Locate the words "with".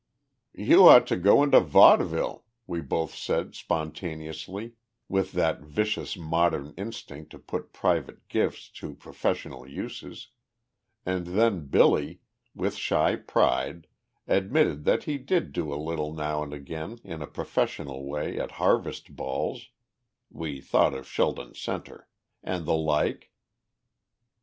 5.07-5.33, 12.55-12.73